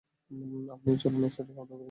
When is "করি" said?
1.69-1.79